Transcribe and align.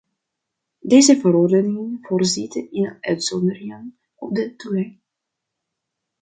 Deze 0.79 1.19
verordening 1.19 1.97
voorziet 2.01 2.55
in 2.55 2.97
uitzonderingen 3.01 3.97
op 4.15 4.35
de 4.35 4.55
toegang. 4.55 4.99